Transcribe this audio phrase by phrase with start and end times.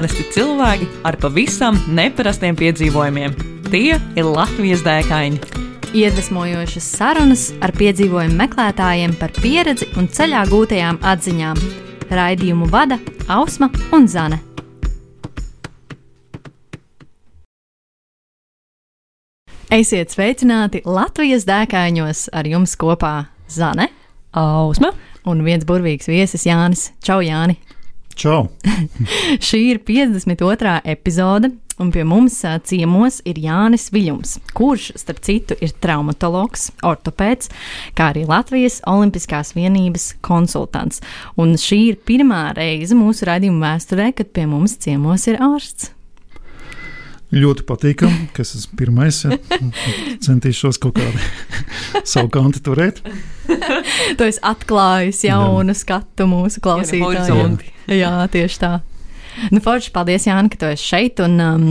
[0.00, 3.34] Parasti cilvēki ar pavisam neparastiem piedzīvojumiem.
[3.66, 5.36] Tie ir Latvijas dēkaini.
[5.92, 11.60] Iedvesmojošas sarunas ar piedzīvojumu meklētājiem par pieredzi un ceļā gūtajām atziņām.
[12.16, 12.96] Raidījumu vada
[13.28, 14.38] Ausma un Zane.
[19.68, 23.18] Esiet sveicināti Latvijas dēkāņos ar jums kopā
[23.52, 23.90] Zane,
[24.32, 24.94] Ausma
[25.28, 26.88] un viens burvīgs viesis Jānis.
[27.04, 27.60] Čau, Jāni!
[28.18, 28.48] Čau!
[29.48, 30.80] Šī ir 52.
[30.92, 37.52] epizode, un pie mums ciemos ir Jānis Viljums, kurš, starp citu, ir traumatologs, ortopēds,
[37.96, 41.00] kā arī Latvijas Olimpiskās vienības konsultants.
[41.40, 45.94] Un šī ir pirmā reize mūsu raidījuma vēsturē, kad pie mums ciemos ir ārsts.
[47.30, 49.20] Ļoti patīkami, ka es esmu pirmais.
[49.22, 49.36] Ja.
[50.26, 51.20] Centīšos kaut kādu
[52.12, 52.98] savu kantu turēt.
[53.46, 57.04] Tu esi atklājis jaunu skatu mūsu klausītājiem.
[57.06, 57.70] horizonti.
[57.90, 58.72] Jā, tieši tā.
[59.54, 61.22] Nu, Forši, paldies, Jāni, ka tu esi šeit.
[61.22, 61.70] Un, um,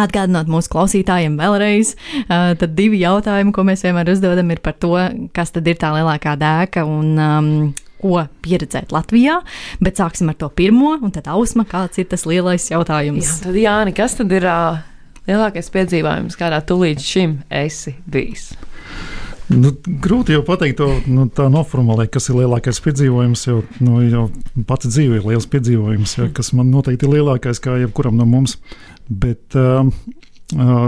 [0.00, 4.92] Atgādinot mūsu klausītājiem vēlreiz, uh, tad divi jautājumi, ko mēs vienmēr uzdodam, ir par to,
[5.34, 7.48] kas tad ir tā lielākā dēka un um,
[8.00, 9.40] ko pieredzēt Latvijā.
[9.84, 13.28] Bet sāksim ar to pirmo, un tad ausma, kāds ir tas lielais jautājums.
[13.28, 14.80] Jā, tad Jāni, kas tad ir uh,
[15.28, 18.50] lielākais piedzīvojums, kādā tu līdz šim esi bijis?
[19.50, 23.46] Nu, grūti jau pateikt, to, nu, tā noformulēt, kas ir lielākais piedzīvojums.
[23.48, 24.28] Jo, nu, jau
[24.68, 28.60] pati dzīve ir liels piedzīvojums, ja, kas man noteikti ir lielākais kā jebkuram no mums.
[29.10, 29.88] Bet uh,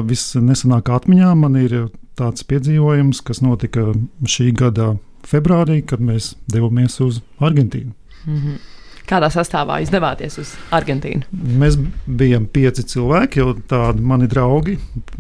[0.07, 3.89] visnesenākā atmiņā man ir tāds piedzīvojums, kas notika
[4.29, 4.93] šī gada
[5.29, 7.93] februārī, kad mēs devāmies uz Argentīnu.
[8.27, 8.61] Mm -hmm.
[9.09, 11.23] Kādā sastāvā jūs devāties uz Argentīnu?
[11.59, 14.79] Mēs bijām pieci cilvēki, jau tādi mani draugi,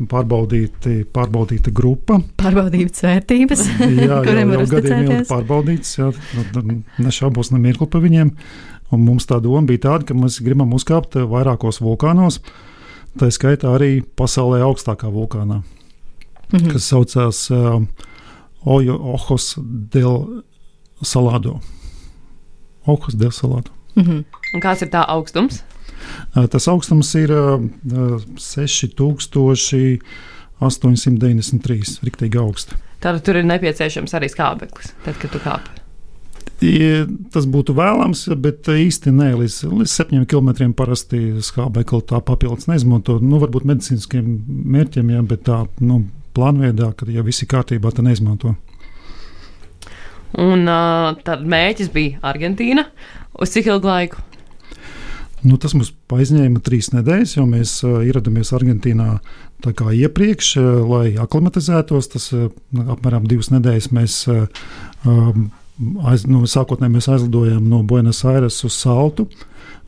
[0.08, 2.20] pārbaudīti, pārbaudīta grupa.
[2.40, 5.28] Pārbaudītas vērtības, Jā, kuriem var jau gadiem ilgi uzticēties.
[5.32, 8.30] pārbaudīts, jā, nu, nu, nešaubos ne mirkli par viņiem.
[8.92, 12.40] Un mums tā doma bija tāda, ka mēs gribam uzkāpt vairākos vulkānos,
[13.18, 15.62] tā skaitā arī pasaulē augstākā vulkānā,
[16.52, 16.70] Mhm.
[16.70, 17.82] kas saucās uh,
[18.64, 19.54] Ojo Ojos
[19.90, 20.42] del
[21.02, 21.60] Salado.
[22.86, 23.70] Ojos del Salado.
[23.96, 24.24] Mhm.
[24.54, 25.62] Un kāds ir tā augstums?
[26.50, 27.60] Tas augstums ir uh,
[27.92, 28.18] uh,
[30.62, 32.74] 6893, riktīgi augsts.
[33.02, 35.60] Tad tur ir nepieciešams arī skābeklis, tad, kad tu kāp.
[36.62, 42.68] I- Tas būtu vēlams, bet īsti nē, līdz, līdz 7 km parasti skābekli tā papildus
[42.70, 43.18] neizmanto.
[43.20, 46.04] Nu, varbūt medicīniskiem mērķiem, jā, bet tā nu,
[46.36, 48.54] plānveidā, kad jau viss ir kārtībā, tad neizmanto.
[50.40, 52.86] Un uh, tad mēģis bija Argentīna.
[53.40, 54.22] Uz cik ilgu laiku?
[55.42, 59.16] Nu, tas mums aizņēma trīs nedēļas, jo mēs uh, ieradāmies Argentīnā
[59.62, 62.08] iepriekš, uh, lai aklimatizētos.
[62.14, 62.46] Tas uh,
[62.94, 64.46] apmēram divas nedēļas mēs uh,
[65.04, 65.50] um,
[66.08, 69.28] aiz, nu, sākotnēji mēs aizlidojām no Buenos Aires uz Saltu.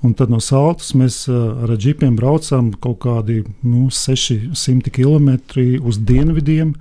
[0.05, 5.31] Un tad no Saltas mēs ar džipiem braucām kaut kādi nu, 600 km
[5.81, 6.75] uz dienvidiem,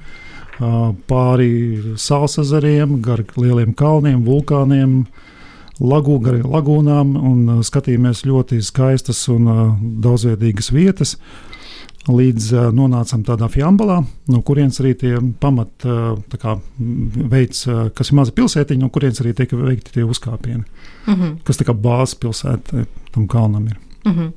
[1.08, 1.54] pāri
[2.00, 5.06] sālsazariem, gar lieliem kalniem, vulkāniem,
[5.80, 9.48] lagū, gar lagūnām un skatījāmies ļoti skaistas un
[10.04, 11.16] daudzveidīgas vietas.
[12.04, 16.58] Līdz uh, nonācām tādā fiambalā, no kurienes arī tie pamat uh, kā,
[17.32, 20.66] veids, uh, kas ir maza pilsētiņa, no kurienes arī tiek veikti tie uzkāpieni,
[21.08, 21.38] Mhm.
[21.48, 23.78] kas tā kā bāzes pilsēta tam kalnam ir.
[24.06, 24.34] Mhm.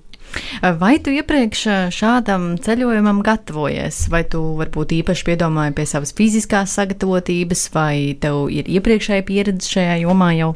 [0.78, 1.60] Vai tu iepriekš
[1.94, 8.64] šādam ceļojumam gatavojies, vai tu varbūt īpaši piedomāji pie savas fiziskās sagatavotības, vai tev ir
[8.64, 10.54] iepriekšēja pieredze šajā jomā jau?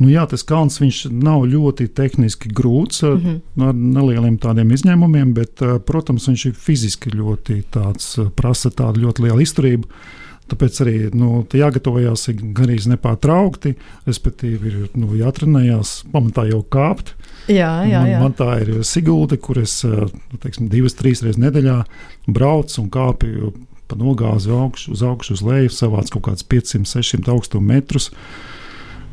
[0.00, 3.18] Nu, jā, tas kalns viņš nav ļoti tehniski grūts, mm.
[3.20, 3.66] -hmm.
[3.68, 9.04] ar nelieliem tādiem izņēmumiem, bet, eh, protams, viņš ir fiziski ļoti tāds, eh, prasa tādu
[9.04, 9.84] ļoti lielu izturību.
[10.50, 17.14] Tāpēc arī nu, te jāgatavojas gan arī nepārtraukti, respektīvi, ir nu, jātrenējās, pamatā jau kāpt.
[17.46, 18.20] Jā, jā, Man, jā.
[18.20, 21.84] man tā ir Sigulda, kur es nu, teiksim, divas, trīs reizes nedēļā
[22.26, 23.52] braucu un kāpju
[23.90, 28.10] pa nogāzi augšu, uz augšu, uz leju, savāc kaut kādus 500, 600 augstu metrus,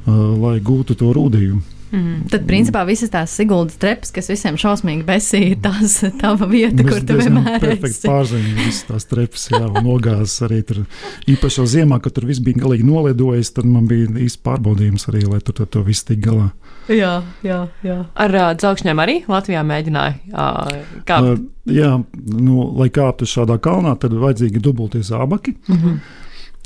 [0.08, 1.78] lai gūtu to rūdījumu.
[1.88, 2.26] Mm.
[2.28, 7.00] Tad, principā, visas tās Siguldas trepas, kas visiem šausmīgi besī, ir tās tava vieta, kur
[7.00, 8.10] tu vienmēr perfekti esi.
[8.10, 10.84] pārzina visas tās trepas, jā, un nogāzes arī tur.
[11.32, 15.24] Īpaši jau ziemā, kad tur viss bija galīgi nolidojis, tad man bija īsts pārbaudījums arī,
[15.32, 16.50] lai tur to, viss tik galā.
[16.92, 17.98] Jā, jā, jā.
[18.16, 21.34] Ar uh, dzelkšņiem arī Latvijā mēģināja uh, kāpt.
[21.34, 21.96] Uh, jā,
[22.36, 25.56] nu, lai kāptu šādā kalnā, tad vajadzīgi dubultie zābaki.
[25.72, 26.00] Mhm.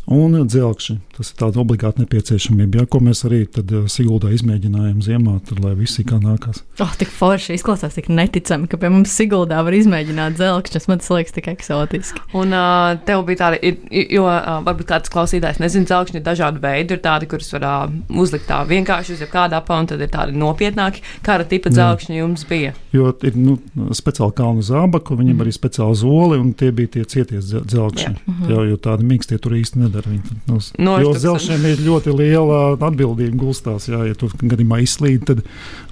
[0.05, 0.97] Un dzelkši.
[1.11, 5.59] Tas ir tāds obligāti nepieciešamība, ja, ko mēs arī tad uh, Siguldā izmēģinājām ziemā, tad,
[5.61, 6.63] lai viss kā nākās.
[6.81, 10.87] Oh, tik forši izklausās, tik neticami, ka pie mums Siguldā var izmēģināt dzelkšņus.
[10.89, 12.23] Man tas liekas tik eksotiski.
[12.37, 16.63] Un uh, tev bija tāda, ir, jo uh, varbūt kāds klausītājs nezina, dzelkšņi ir dažādi
[16.63, 16.97] veidi.
[16.97, 17.93] Ir tādi, kurus var uh,
[18.23, 21.05] uzlikt tā vienkārši uz jebkāda apa, un tad ir tādi nopietnāki.
[21.27, 22.73] Kāda tipa dzelkšņi jums bija?
[22.95, 23.59] Jo ir nu,
[23.93, 25.45] speciāli kalnu zābaku, viņam mm.
[25.45, 28.15] arī speciāli zoli, un tie bija tie cietie dzelkšņi.
[28.15, 28.49] Mm -hmm.
[28.51, 29.90] jo, jo tādi mīkstie tur īsti nedara.
[29.91, 33.89] Viņi, nu, no, jo dzelkšņiem ir ļoti liela atbildība gulstās.
[33.91, 35.43] Jā, ja tu gadījumā izslīd, tad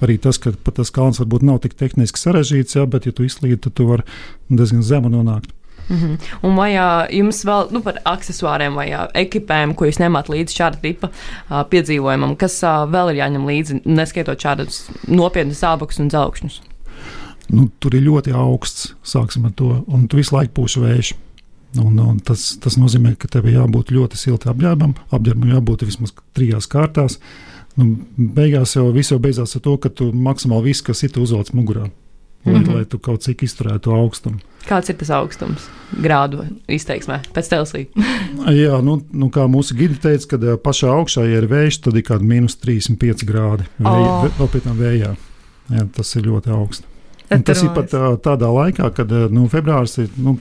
[0.05, 3.59] arī tas, ka tas kalns varbūt nav tik tehniski sarežģīts, jā, bet ja tu izslīd,
[3.65, 4.07] tad tu vari
[4.49, 5.51] diezgan zemu nonākt.
[5.89, 6.17] Mm -hmm.
[6.41, 10.55] Un vai uh, jums vēl nu, par accessoriem vai uh, ekipēm, ko jūs ņemat līdzi
[10.55, 16.07] šāda tipa uh, piedzīvojumam, kas uh, vēl ir jāņem līdzi, neskaitot šādus nopietnus zābakus un
[16.07, 16.61] dzelkšņus?
[17.49, 21.13] Nu, tur ir ļoti augsts, sāksim ar to, un tu visu laiku pūši vējš.
[21.77, 26.65] Un, un tas, tas nozīmē, ka tev jābūt ļoti siltam apģērbam, apģērbam jābūt vismaz trijās
[26.69, 27.19] kārtās.
[27.77, 31.53] Nu, beigās jau viss jau beidzās ar to, ka tu maksimāli visu, kas ir, uzvelc
[31.53, 31.91] mugurā.
[32.45, 32.75] Lai, mm -hmm.
[32.75, 34.39] lai tu kaut cik izturētu augstumu.
[34.67, 35.67] Kāds ir tas augstums
[36.01, 37.85] grādu izteiksmē pēc Telsija?
[38.63, 42.03] Jā, nu, nu, kā mūsu gidi teica, kad pašā augšā ja ir vējš, tad ir
[42.03, 43.63] kādi mīnus 35 grādi.
[43.77, 44.29] Vēja, oh.
[44.39, 45.15] Vēl pēc tam vējā.
[45.69, 46.85] Jā, tas ir ļoti augsts.
[47.45, 47.91] Tas ir pat
[48.23, 50.09] tādā laikā, kad nu, februāris ir.
[50.17, 50.39] Nu,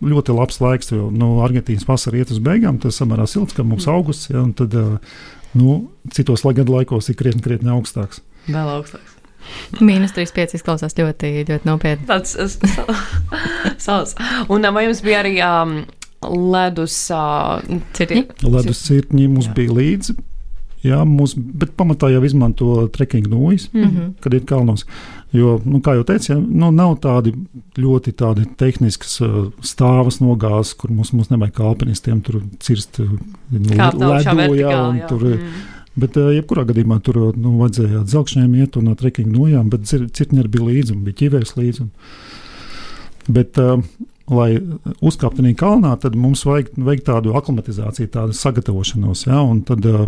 [0.00, 2.80] ļoti labs laiks, jo nu, Argentīnas vasara iet uz beigām.
[2.82, 4.76] Tas samērā silts, kā mums augusts, ja, un tad
[5.56, 5.78] nu,
[6.14, 8.22] citos gadu laikos ir krietni, krietni augstāks.
[8.48, 9.16] Vēl augstāks.
[9.80, 12.06] Mīnus 3,5 izklausās ļoti, ļoti nopietni.
[12.08, 12.36] Tas
[13.86, 14.16] savs.
[14.52, 15.78] Un vai jums bija arī um,
[16.52, 17.62] ledus uh,
[17.96, 18.26] cirkņi?
[18.44, 19.56] Ledus cirkņi mums Jā.
[19.56, 20.16] bija līdzi.
[20.80, 24.12] Jā, mums, bet pamatā jau izmanto trekking nūjas, mm -hmm.
[24.20, 24.86] kad ir kalnos.
[25.32, 27.34] Jo, nu, kā jau teicu, ja, nu, nav tādi
[27.76, 33.10] ļoti tādi tehniskas uh, stāvas nogāzes, kur mums, mums nevajag kā alpinistiem tur cirst uh,
[33.52, 35.06] ledu, jā, un jā.
[35.08, 35.24] tur.
[35.24, 39.88] Mm Bet, uh, jebkurā gadījumā, tur nu, vajadzēja dzelkšņiem iet un no trekking nojām, bet
[39.90, 41.86] cirkņi bija līdzi un bija ķīvērs līdzi.
[43.34, 43.82] Bet, uh,
[44.30, 44.50] lai
[45.02, 49.26] uzkāptu tajā kalnā, tad mums vajag, vajag tādu aklimatizāciju, tādu sagatavošanos.
[49.26, 50.06] Ja, un tad uh,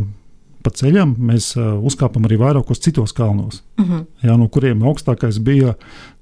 [0.62, 3.92] pa ceļam mēs uh, uzkāpam arī vairākos citos kalnos, uh mhm.
[3.92, 4.06] -huh.
[4.22, 5.74] ja, no kuriem augstākais bija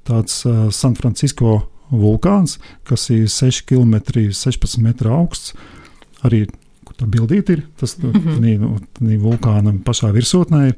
[0.05, 3.95] tāds uh, San Francisco vulkāns, kas ir 6 km,
[4.33, 5.55] 16 m augsts.
[6.23, 6.47] Arī
[7.01, 7.63] tā bildīte ir.
[7.77, 8.59] Tas mm -hmm.
[8.59, 10.75] nu, nu vulkāna pašā virsotnē ir.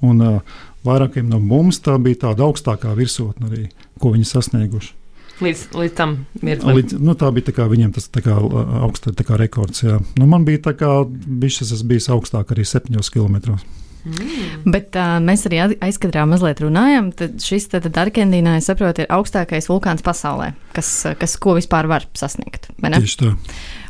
[0.00, 0.40] Un uh,
[0.84, 3.68] vairākiem no mums tā bija tāda augstākā virsotne arī,
[3.98, 4.94] ko viņi sasnieguši.
[5.42, 6.76] Līdz, līdz tam mirklim.
[6.76, 8.36] Līdz, nu, tā bija tā kā, viņiem tas tā kā,
[8.84, 9.84] augsta, tā kā rekords.
[9.86, 10.00] Jā.
[10.20, 13.56] Nu, man bija tā kā bišķis, es biju augstāk arī 7 km.
[14.02, 14.62] Mm.
[14.74, 17.12] Bet uh, mēs arī aizkadrā mazliet runājam.
[17.16, 20.90] Tad šis tad Argentīnā, es saprotu, ir augstākais vulkāns pasaulē, kas,
[21.20, 22.70] kas ko vispār var sasniegt.
[22.82, 23.36] Tieši tā.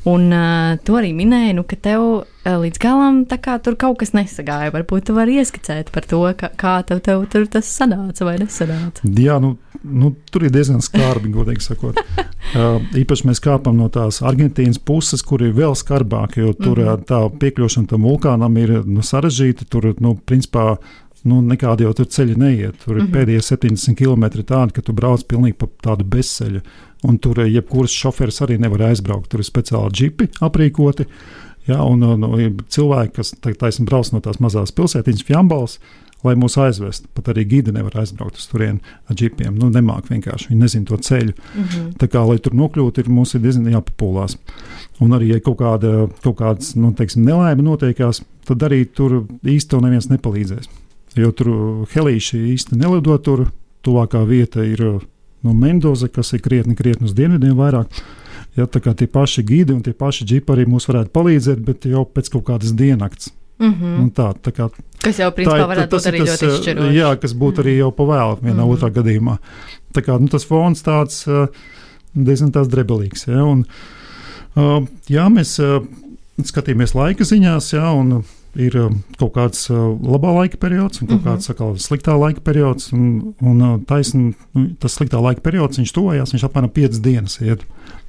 [0.05, 2.25] Un uh, tu arī minēji, nu, ka tev uh,
[2.59, 3.21] līdz galam
[3.63, 4.73] tur kaut kas nesagāja.
[4.75, 9.07] Varbūt tu vari ieskicēt par to, ka, kā tev, tev tur tas sanāca vai nesanāca.
[9.07, 9.55] Jā, nu,
[9.87, 12.03] nu tur ir diezgan skarbi, godīgi sakot.
[12.59, 16.89] uh, īpaši mēs kāpam no tās Argentīnas puses, kur ir vēl skarbāk, jo tur mm
[16.89, 17.07] -hmm.
[17.07, 19.71] tā piekļūšana tam vulkānam ir nu, sarežģīta.
[19.71, 20.81] Tur, nu, principā,
[21.23, 22.75] nu, nekādi jau tur ceļi neiet.
[22.85, 23.15] Tur ir mm -hmm.
[23.15, 26.61] pēdējie 70 km tādi, ka tu brauc pilnīgi pa tādu bezceļu.
[27.09, 29.31] Un tur eh, jebkurš šoferis arī nevar aizbraukt.
[29.33, 31.09] Tur ir speciāli džipi aprīkoti.
[31.67, 35.77] Ja, un, un, un cilvēki, kas taisni brauc no tās mazās pilsētiņas, Fjambals,
[36.27, 37.09] lai mūs aizvestu.
[37.15, 39.55] Pat arī gidi nevar aizbraukt uz turieni ar džipiem.
[39.59, 40.51] Nu, nemāk vienkārši.
[40.51, 41.35] Viņi nezina to ceļu.
[41.35, 41.89] Mm -hmm.
[41.99, 44.37] Tā kā, lai tur nokļūtu, ir mums ir diezgan jāpapūlās.
[45.01, 49.83] Un arī, ja kaut, kāda, kaut kādas nu, teiksim, nelaime notiekās, tad arī tur īsti
[49.83, 50.69] neviens nepalīdzēs.
[51.17, 51.49] Jo tur
[51.95, 53.51] helīši īsti nelido tur.
[53.83, 55.01] Tuvākā vieta ir
[55.43, 58.03] no Mendoza, kas ir krietni, krietni uz dienvidiem vairāk.
[58.57, 61.87] Ja, tā kā tie paši gidi un tie paši džipi arī mums varētu palīdzēt, bet
[61.89, 63.33] jau pēc kaut kādas diennakts.
[63.59, 64.01] Mm -hmm.
[64.03, 64.69] Un tā, tā kā,
[65.03, 66.97] kas jau principā varētu būt arī tas, ļoti izšķiroši.
[66.97, 67.61] Jā, kas būtu mm -hmm.
[67.61, 68.73] arī jau pavēlu vienā mm -hmm.
[68.73, 69.37] otrā gadījumā.
[69.95, 71.27] Tā kā nu, tas fons tāds
[72.15, 73.29] diezgan tāds drebelīgs.
[73.29, 73.65] Ja, un,
[75.09, 75.61] jā, mēs
[76.43, 78.25] skatījāmies laika ziņās, ja, un
[78.59, 81.29] ir um, kaut kāds uh, labā laika periods un kaut -hmm.
[81.29, 82.93] kāds sakal, sliktā laika periods.
[82.93, 87.41] Un, un uh, taisn, nu, tas sliktā laika periods, viņš tuvojās, viņš apmēram 5 dienas
[87.41, 87.65] iet.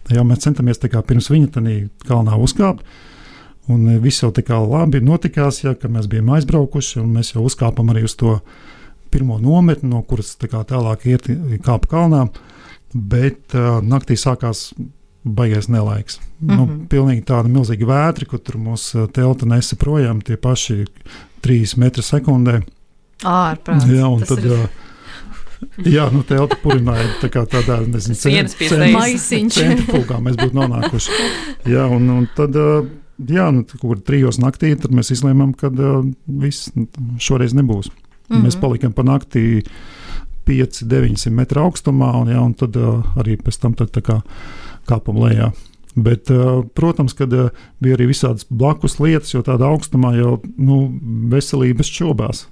[0.10, 2.84] Jā, mēs centamies pirms viņa tādā kalnā uzkāpt.
[3.68, 7.44] Un uh, viss jau tā kā labi notikās, ja mēs bijām aizbraukuši, un mēs jau
[7.44, 8.40] uzkāpām arī uz to
[9.12, 11.28] pirmo nometni, no kuras tā tālāk iet
[11.64, 12.28] kāpa kalnā.
[12.94, 14.74] Bet uh, naktī sākās
[15.24, 16.20] baigais nelaiks.
[16.20, 16.58] Mm -hmm.
[16.58, 16.86] nu, mhm.
[16.92, 20.86] pilnīgi tāda milzīga vētra, kur tur mūsu telta nesa projām tie paši
[21.42, 22.62] 3 metri sekundē.
[23.24, 23.88] Ārprāts.
[23.88, 24.46] Jā, un Tas tad.
[24.46, 24.70] Ir...
[25.86, 28.16] Jā, nu, telpa purināja tā kā tādā, nezinu.
[29.50, 31.12] Centrifugā mēs būtu nonākuši.
[31.72, 32.58] Jā, un, un tad
[33.30, 36.72] jā, nu, kur trijos naktī, tad mēs izlēmām, ka uh, viss
[37.18, 37.90] šoreiz nebūs.
[37.90, 38.44] Mm -hmm.
[38.44, 39.64] Mēs palikām pa naktī
[40.48, 42.76] 5-900 metru augstumā, un, jā, un tad
[43.16, 44.22] arī pēc tam tad, kā,
[44.90, 45.52] kāpam lejā.
[45.94, 47.52] Bet, uh, protams, kad uh,
[47.84, 50.88] bija arī visādas blakus lietas, jo tādā augstumā jau nu,
[51.30, 52.48] veselības šobās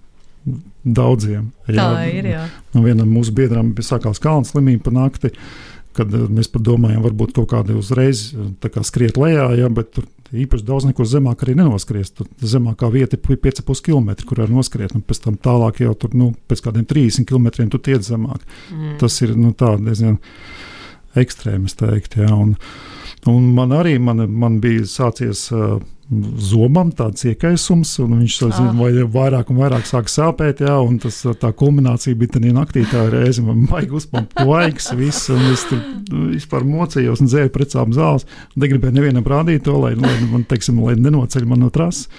[0.84, 1.52] daudziem.
[1.70, 2.30] Jā, Tā ir.
[2.34, 2.46] Jā.
[2.74, 5.34] Nu, vienam mūsu biedram sākās kalnu slimība pa nakti.
[5.92, 9.92] Kad eh, mēs pat domājam, varbūt kaut kādi uzreiz eh, kā skriet lejā, ja, bet
[9.98, 12.14] tur īpaši daudz neko zemāk arī nenoskries.
[12.16, 16.16] Tur zemākā vieta ir 5,5 km, kur var noskriet, un pēc tam tālāk jau tur,
[16.16, 18.46] nu, pēc kādiem 30 km tu tiec zemāk.
[18.72, 18.96] Mm.
[19.04, 20.16] Tas ir nu, tā, diezgan
[21.20, 22.20] ekstrēms, teikt.
[22.22, 22.56] Ja, un,
[23.30, 25.50] un man arī man, man bija sācies.
[25.56, 25.82] Uh,
[26.44, 30.60] zobam tāds iekaisums, un viņš to zina, vai vairāk un vairāk sāk sāpēt.
[30.65, 35.30] Jā, un tas, tā kulminācija bija tajā naktī, tā reize man baigi uzpampa laiks, viss,
[35.32, 35.80] un es tur
[36.34, 38.27] vispār mocījos un dzēru precām zāles.
[38.60, 42.10] Negribēju nevienam rādīt to, lai, lai man, teiksim, lai nenoceļ man no trases.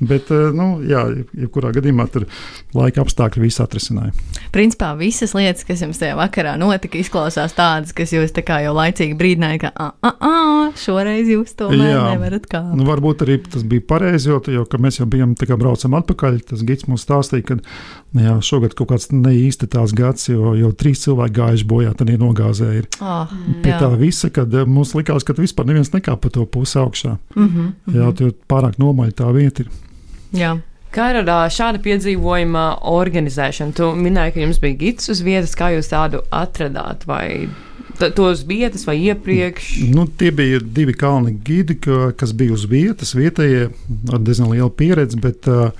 [0.00, 1.04] Bet, eh, nu, jā,
[1.38, 2.26] jebkurā gadījumā tur
[2.74, 4.10] laika apstākļi visu atrisināja.
[4.54, 8.74] Principā visas lietas, kas jums tajā vakarā notika, izklausās tādas, kas jūs tā kā jau
[8.74, 12.64] laicīgi brīdināja, ka, ah, ah, ah, šoreiz jūs to nevarat kā.
[12.74, 16.42] Nu, varbūt arī tas bija pareizi, jo, jo mēs jau bijām tā kā braucam atpakaļ.
[16.50, 17.58] Tas gids mums stāstīja, ka
[18.22, 22.12] jā, šogad kaut kāds ne īsti tās gads, jo jau trīs cilvēki gājuši bojā, tad
[22.12, 22.70] ir nogāzē.
[22.80, 22.90] Ir.
[23.00, 23.32] Oh,
[23.64, 23.80] Pie jā.
[23.82, 27.16] tā visa, kad eh, mums likās, ka vispār neviens nekā pa to pusi augšā.
[27.34, 27.96] Mm -hmm, mm -hmm.
[27.96, 29.68] Jā, jo pārāk nomaļ tā vieta ir.
[30.32, 30.58] Jā.
[30.94, 33.72] Kā ar šāda piedzīvojuma organizēšanu?
[33.72, 37.06] Tu minēji, ka jums bija gids uz vietas, kā jūs tādu atradāt?
[37.06, 37.48] Vai
[38.14, 39.90] tos vietas vai iepriekš?
[39.94, 41.78] Nu, tie bija divi kalni gidi,
[42.16, 43.68] kas bija uz vietas, vietējie
[44.12, 45.18] ar diezgan lielu pieredzi.
[45.20, 45.70] Bet, uh,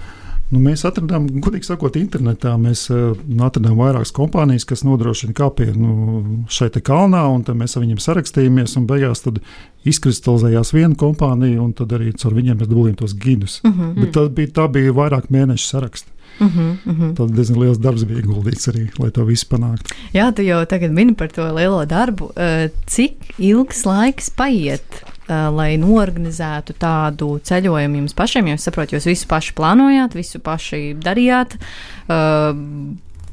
[0.53, 2.53] Nu, mēs atradām, godīgi sakot, internetā.
[2.61, 3.15] Mēs uh,
[3.47, 8.77] atradām vairākas kompānijas, kas nodrošina kāpienu nu, šeit kalnā, un mēs ar viņiem sarakstījāmies.
[8.85, 9.25] Beigās
[9.89, 13.61] izkristalizējās viena kompānija, un tad arī caur viņiem mēs dabūjām tos gidus.
[13.65, 13.81] Mhm.
[13.81, 13.95] -huh.
[14.01, 16.11] Bet tā bija, tā bija vairāk mēnešu saraksts.
[16.41, 17.15] Uh -huh.
[17.17, 19.95] Tad diezgan liels darbs bija ieguldīts arī, lai to visu panāktu.
[20.13, 22.25] Jā, tu jau tagad mini par to lielo darbu.
[22.25, 28.53] Uh, cik ilgs laiks paiet lai norganizētu tādu ceļojumu jums pašiem.
[28.53, 31.57] Jūs saprotat, jūs visu paši plānojāt, visu paši darījāt.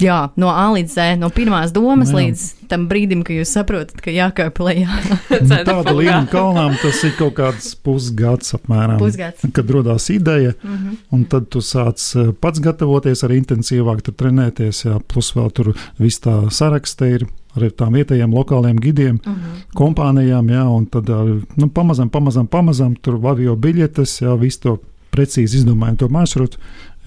[0.01, 2.21] Jā, no A līdz Z, no pirmās domas jā.
[2.21, 4.89] līdz tam brīdim, kad jūs saprotat, ka jākāp lejā.
[5.41, 8.99] Nu, tāda līnija kalnām tas ir kaut kāds pusgads apmēram.
[9.01, 9.43] Pusgads.
[9.55, 10.97] Kad radās ideja, mm -hmm.
[11.15, 16.21] un tad tu sāc uh, pats gatavoties, arī intensīvāk trenēties, jā, plus vēl tur viss
[16.21, 19.39] tā saraksta ir ar tām vietējiem lokāliem gidiem, uh mhm.
[19.39, 19.73] -huh.
[19.75, 21.09] kompānijām, jā, un tad
[21.55, 24.77] nu, pamazām, pamazām, pamazām tur avio biļetes, jā, visu to
[25.11, 26.57] precīzi izdomājam to maršrutu,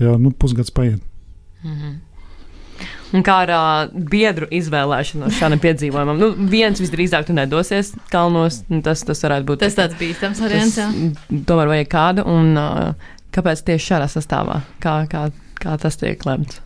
[0.00, 1.00] jā, nu, pusgads paiet.
[1.64, 1.80] Uh mhm.
[1.82, 2.13] -huh.
[3.14, 6.18] Un kā ar uh, biedru izvēlēšanos šādam piedzīvojumam?
[6.18, 9.62] Nu, viens visdrīzāk tu nedosies kalnos, tas, tas varētu būt.
[9.62, 10.80] Tas tāds bīstams variants.
[11.46, 14.60] Tomēr vajag kādu, un uh, kāpēc tieši šādā sastāvā?
[14.82, 15.28] Kā, kā,
[15.62, 16.58] kā tas tiek lemts?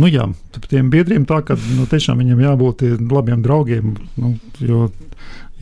[0.00, 0.28] Nu, jā,
[0.68, 3.96] tiem biedriem tā, ka nu, tiešām viņiem jābūt labiem draugiem.
[4.20, 4.86] Nu, jo,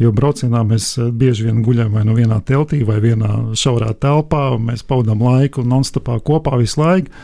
[0.03, 4.69] jo braucienā mēs bieži vien guļam vai nu vienā teltī, vai vienā šaurā telpā, un
[4.73, 7.15] mēs pavadām laiku non-stopā kopā visu laiku.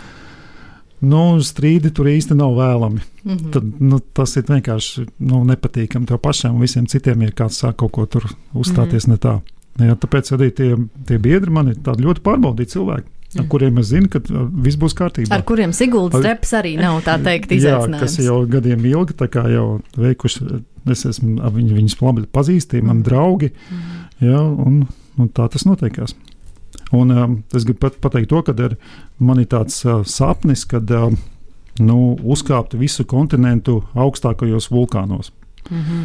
[1.01, 3.01] Nu, strīdi tur īsti nav vēlami.
[3.25, 3.51] Mm -hmm.
[3.53, 7.77] Tad, nu, tas ir vienkārši nu, nepatīkami tev pašam un visiem citiem, ja kāds sāk
[7.77, 8.25] kaut ko tur
[8.55, 9.25] uzstāties mm -hmm.
[9.25, 9.41] ne tā.
[9.89, 14.11] Jā, tāpēc arī tie, tie biedri man ir ļoti pārbaudīti cilvēki ar kuriem es zinu,
[14.11, 15.33] ka uh, viss būs kārtībā.
[15.35, 17.97] Ar kuriem Siguldas reps arī nav tā teikt izaicinājums.
[17.99, 19.67] Jā, kas jau gadiem ilgi tā kā jau
[19.99, 20.61] veikuši,
[20.95, 23.07] es esmu, viņi, viņus labi pazīstami, man mm.
[23.09, 24.05] draugi, mm.
[24.29, 24.85] jā, un,
[25.19, 26.15] un tā tas notiekās.
[26.95, 28.55] Un um, es gribu pat pateikt to, ka
[29.19, 31.11] man ir tāds uh, sapnis, kad uh,
[31.81, 35.33] nu, uzkāpt visu kontinentu augstākajos vulkānos.
[35.71, 36.05] Mm -hmm.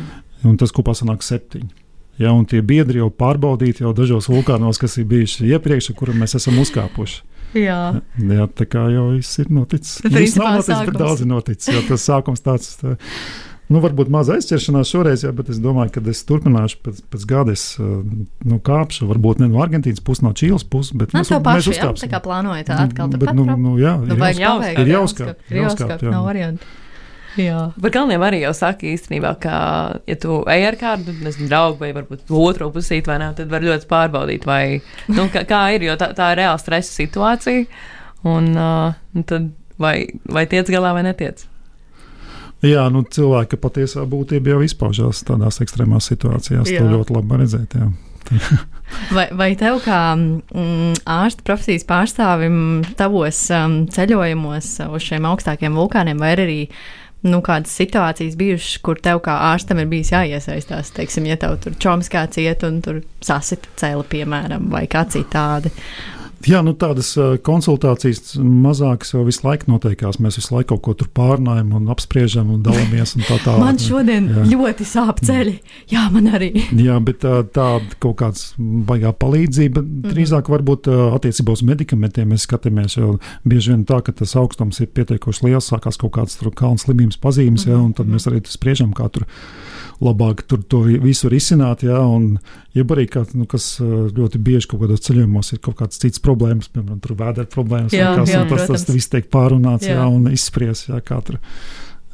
[0.49, 1.69] Un tas kopā sanāk septiņi.
[2.17, 6.35] Ja, un tie biedri jau pārbaudīti jau dažos vulkānos, kas ir bijuši iepriekš, kur mēs
[6.35, 7.21] esam uzkāpuši.
[7.53, 8.01] Jā.
[8.17, 10.01] Jā, tā kā jau viss ir noticis.
[10.03, 11.87] Tas nav noticis, bet daudz ir noticis.
[11.87, 12.75] Tas sākums tāds.
[12.81, 12.95] Tā,
[13.69, 17.53] Nu, varbūt maza aizķeršanās šoreiz, jā, bet es domāju, ka es turpināšu pēc, pēc gada.
[17.53, 21.75] Es nu, kāpšu, varbūt ne no Argentīnas puses, no Čīles puses, bet nu, mēs, paši,
[21.75, 21.81] mēs.
[21.83, 23.21] Jā, tā kā plānojat atkal tur.
[23.21, 25.43] Bet, nu, nu, jā, nu, ir, jāuzkāp, ir jāuzkāp.
[25.51, 26.13] Ir jāuzkāp, jā.
[26.15, 26.71] nav variantu.
[27.37, 27.59] Jā.
[27.77, 29.53] Par kalniem arī jau saka īstenībā, ka,
[30.09, 33.63] ja tu ej ar kādu, nezinu, draugu vai varbūt otru pusīt vai nē, tad var
[33.63, 34.63] ļoti pārbaudīt, vai,
[35.13, 37.67] nu, kā, kā ir, jo tā, tā ir reāla stresa situācija,
[38.33, 39.95] un, uh, tad vai,
[40.25, 41.45] vai tiec galā vai netiec.
[42.65, 46.71] Jā, nu, cilvēka patiesā būtība jau izpaužās tādās ekstrēmās situācijās.
[46.73, 46.83] Jā.
[46.83, 47.75] To ļoti labi redzēt.
[47.79, 47.89] Jā.
[49.15, 52.57] vai, vai tev, kā mm, ārsta profesijas pārstāvim,
[52.99, 56.59] tavos um, ceļojumos uz šiem augstākiem vulkāniem, vai arī
[57.27, 60.93] nu, kādas situācijas bijušas, kur tev kā ārstam ir bijis jāiesaistās.
[60.95, 65.71] Teiksim, ja tev tur čoms kāds iet un tur sasita cēla, piemēram, vai kā citādi.
[66.47, 67.11] Jā, nu tādas
[67.43, 70.21] konsultācijas mazākas jau visu laiku notiekās.
[70.23, 73.15] Mēs visu laiku kaut ko tur pārnājam un apspriežam un dalāmies.
[73.17, 73.63] Un tā tālāk.
[73.63, 74.45] man šodien jā.
[74.53, 75.57] ļoti sāp ceļi.
[75.91, 76.51] Jā, man arī.
[76.87, 77.67] jā, bet tā, tā
[77.99, 80.13] kaut kāds baigā palīdzība mm -hmm.
[80.15, 84.87] drīzāk varbūt attiecībā uz medikamentiem mēs skatāmies, jo bieži vien tā, ka tas augstums ir
[84.93, 88.41] pietiekoši liels, sākās kaut kādas tur kalnu slimības pazīmes, mm jā, un tad mēs arī
[88.47, 89.27] spriežam, kā tur
[90.01, 91.83] labāk tur to visu risināt.
[91.83, 92.39] Jā, un,
[92.75, 96.28] ja arī kāds, nu, kas ļoti bieži kaut kādos ceļojumos ir kaut kādas citas problēmas,
[96.73, 99.97] piemēram, vēdera problēmas, jā, kas, jā, tas, tas viss tiek pārunāts jā.
[99.97, 100.85] Jā, un izspries.
[100.89, 101.39] Jā, tur,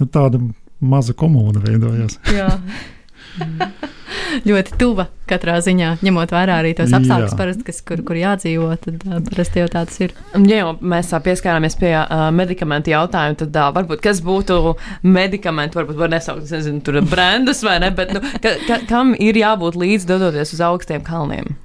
[0.06, 0.42] tāda
[0.80, 2.20] maza komūna veidojas.
[4.46, 8.70] ļoti tuva katrā ziņā, ņemot vērā arī tos apstākļus, parasti, kas, kur, kur jādzīvo.
[8.82, 10.16] Tad parasti jau tāds ir.
[10.46, 16.00] Ja jau mēs pieskārāmies pie uh, medikamentu jautājuma, tad uh, varbūt kas būtu medikamenti, varbūt
[16.00, 20.10] var nesaukt, nezinu, tur brandus vai ne, bet nu, ka, ka, kam ir jābūt līdz
[20.10, 21.56] dodoties uz augstiem kalniem?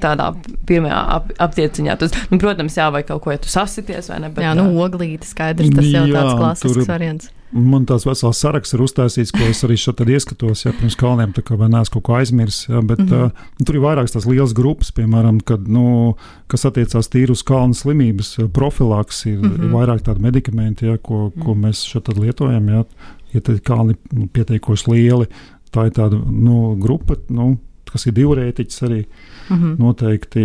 [0.00, 0.30] Tādā
[0.68, 1.96] pirmajā ap, aptieciņā.
[2.00, 4.30] Tas, nu, protams, jā, vai kaut ko, ja tu sasities vai ne.
[4.34, 7.32] Bet, jā, nu, oglīti skaidrs, tas jau jā, tāds klasisks tur, variants.
[7.54, 11.44] Man tās vesels saraksts ir uztaisīts, ko es arī šeit ieskatos, ja pirms kalniem tā
[11.46, 12.68] kā neesmu kaut ko aizmirsis.
[12.68, 13.30] Ja, bet mm -hmm.
[13.30, 16.16] uh, tur ir vairākas tās lielas grupas, piemēram, kad, nu,
[16.46, 19.70] kas attiecās tīri uz kalnu slimības profilaks, ir mm -hmm.
[19.70, 21.66] vairāk tādi medikamenti, ja, ko, ko mhm.
[21.66, 22.68] mēs šeit lietojam.
[22.68, 22.84] Ja,
[23.32, 25.26] ja tad kalni nu, pietiekoši lieli,
[25.70, 27.58] tā ir tāda nu, grupa, nu,
[27.94, 29.04] kas ir divrētiķis arī.
[29.48, 29.78] Mm -hmm.
[29.78, 30.42] Noteikti,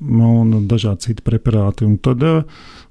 [0.00, 1.84] nu, un dažādi citi preparāti.
[1.86, 2.42] Un tad, uh,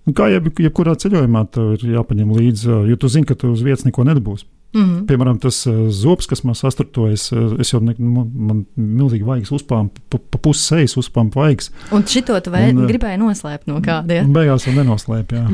[0.08, 3.64] Un kā jeb, jebkurā ceļojumā, tev ir jāpaņem līdzi, jo tu zini, ka tu uz
[3.66, 4.48] vietas neko nedabūsi.
[4.76, 5.06] Mm -hmm.
[5.08, 9.52] Piemēram, tas uh, zobs, kas man sastruptojas, uh, es jau ne, man, man milzīgi vaigs
[9.52, 11.72] uzpām, pa, pa pusi sejas uzpām vaigs.
[11.92, 14.34] Un šito tu vēl un, gribēji noslēpt no kādiem?
[14.34, 15.46] Beigās jau nenoslēp, jā.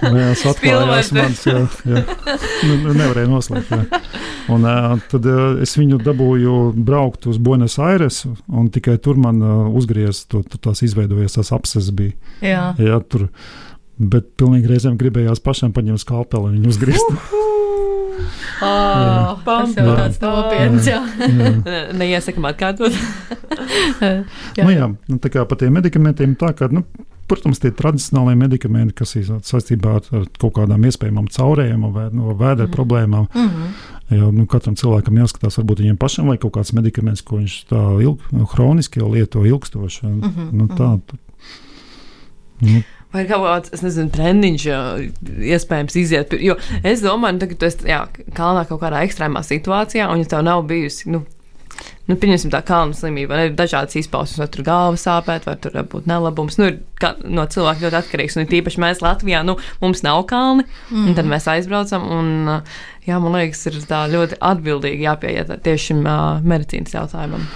[0.00, 2.04] Beigās atklājās mans, jā, jā.
[2.68, 4.00] Nu, nu, nevarēja noslēpt, jā.
[4.48, 9.42] Un uh, tad uh, es viņu dabūju braukt uz Buenos Aires, un tikai tur man
[9.42, 12.12] uh, uzgriez, to, tās izveidojies tās apses bija.
[12.40, 12.74] Jā.
[12.78, 13.28] jā tur,
[13.94, 17.12] Bet pilnīgi reizēm gribējās pašam paņemt skalpeli un viņu uzgriezt.
[18.64, 20.88] Oh, tas jau tāds nopietns.
[21.98, 22.94] Neiesakām atkārtot.
[24.58, 24.62] jā.
[24.64, 26.84] Nu, jā, nu, tā kā par tiem medikamentiem tā, ka, nu,
[27.30, 32.68] protams, tie tradicionālie medikamenti, kas ir saistībā ar, kaut kādām iespējamām caurējām vai no vēdera
[32.68, 32.74] mm.
[32.74, 33.28] problēmām.
[33.32, 33.74] Mm -hmm.
[34.12, 37.84] Jo, nu, katram cilvēkam jāskatās, varbūt viņam pašam vai kaut kāds medikaments, ko viņš tā
[38.04, 40.06] ilg, nu, hroniski lieto ilgstoši.
[40.06, 40.52] Mm -hmm.
[40.52, 41.16] nu, tā, mhm.
[42.60, 42.82] nu,
[43.14, 44.66] vai kaut kāds, es nezinu, treniņš
[45.54, 46.34] iespējams iziet.
[46.42, 48.02] Jo es domāju, nu, ka tu esi jā,
[48.36, 51.12] kalnā kaut kādā ekstrēmā situācijā, un ja tev nav bijusi.
[51.14, 51.24] Nu,
[52.04, 53.38] Nu, pieņemsim, tā kalnu slimība.
[53.46, 56.58] Ir dažādas izpausmes, vai tur galva sāpēt, vai tur būt nelabums.
[56.60, 58.36] Nu, ir kā, no cilvēka ļoti atkarīgs.
[58.36, 61.08] Un tīpaši mēs Latvijā, nu, mums nav kalni, mm.
[61.08, 62.04] un tad mēs aizbraucam.
[62.14, 62.32] Un,
[63.08, 67.48] jā, man liekas, ir tā ļoti atbildīgi jāpieiet tieši šim uh, medicīnas jautājumam.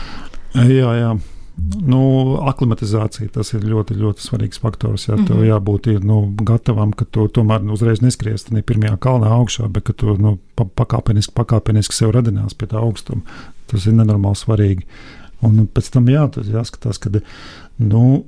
[0.56, 1.12] Jā, jā.
[1.58, 2.00] Nu,
[2.46, 5.08] aklimatizācija tas ir ļoti, ļoti svarīgs faktors.
[5.08, 5.26] Jā, mm -hmm.
[5.26, 9.68] Tev jābūt ir, nu, gatavam, ka tu tomēr nu, uzreiz neskriesi ne pirmajā kalnā augšā,
[9.68, 13.22] bet ka tu nu, pakāpeniski, pakāpeniski sev radinās pie tā augstuma.
[13.66, 14.86] Tas ir nenormāli svarīgi.
[15.42, 17.10] Un pēc tam jā, jāskatās, ka
[17.78, 18.24] nu,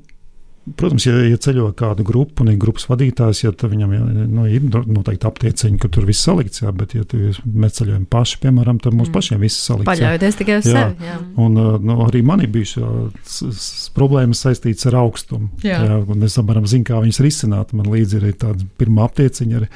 [0.77, 3.95] Protams, ja, ja ceļo kādu grupu un ir grupas vadītājs, ja viņam
[4.29, 8.79] nu, ir noteikti aptieciņi, ka tur viss salikts, jā, bet, ja mēs ceļojam paši, piemēram,
[8.85, 9.15] tad mums mm.
[9.17, 9.89] pašiem viss salikts.
[9.89, 10.75] Paļaujoties tikai uz jā.
[10.77, 11.09] sevi.
[11.09, 11.17] Jā.
[11.41, 15.49] Un, nu, arī man ir bijušas problēmas saistītas ar augstumu.
[15.65, 15.81] Jā.
[15.89, 17.75] Jā, un es apmēram zinu, kā viņas risināt.
[17.81, 19.69] Man līdzi ir tāda pirmā aptieciņa ar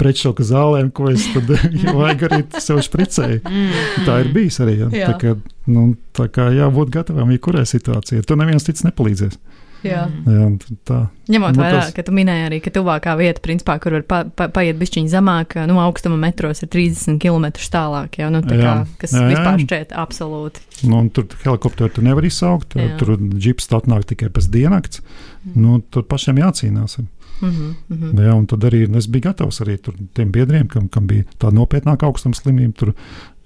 [0.00, 1.52] pretšoka zālēm, ko es tad
[2.00, 3.44] vajag arī sev špricēju.
[3.44, 3.86] Mm.
[4.08, 4.80] Tā ir bijis arī.
[4.80, 4.90] Jā.
[5.04, 5.12] Jā.
[5.12, 5.36] Tā kā,
[5.70, 8.24] nu, tā kā jābūt gatavam jebkurai situācijai.
[8.26, 9.38] Tur neviens cits nepalīdzēs.
[9.86, 10.06] Jā.
[10.26, 10.46] Jā,
[10.88, 10.98] tā.
[11.30, 11.92] Ņemot nu, vērā, tas...
[11.94, 15.54] ka tu minēji arī, ka tuvākā vieta, principā, kur var pa, pa, paiet bišķiņi zemāk,
[15.70, 18.64] nu, augstuma metros ir 30 km tālāk, jau, nu, tā jā.
[18.64, 19.28] kā, kas jā, jā.
[19.34, 20.64] vispār šķiet absolūti.
[20.90, 22.90] Nu, tur helikopteru tu nevar izsaukt, jā.
[22.98, 25.54] tur džips atnāk tikai pēc diennakts, mm.
[25.60, 26.98] nu, tur pašiem jācīnās.
[27.38, 28.20] Mm -hmm, mm -hmm.
[28.26, 29.78] Jā, un tad arī es biju gatavs arī
[30.14, 32.92] tiem biedriem, kam, kam bija tāda nopietnāka augstuma slimība, tur